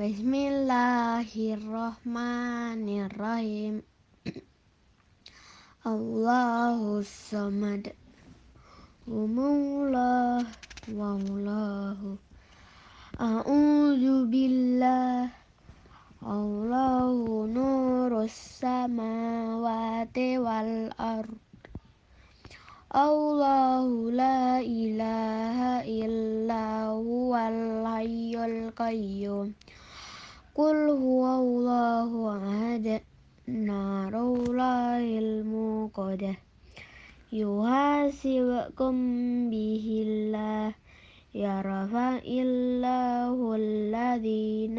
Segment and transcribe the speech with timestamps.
[0.00, 3.84] بسم الله الرحمن الرحيم.
[5.92, 7.92] الله الصمد.
[9.04, 10.46] ومولاه
[10.88, 12.16] والله
[13.20, 15.28] أعوذ بالله.
[16.24, 17.12] الله
[17.52, 21.40] نور السماوات والأرض.
[22.96, 23.86] الله
[24.16, 29.52] لا إله إلا هو الحي القيوم.
[30.54, 33.00] قل هو الله أحد
[33.46, 36.36] نار الله الموقدة.
[37.32, 38.94] يحاسبكم
[39.50, 40.74] به الله
[41.34, 44.78] يرفع الله الذين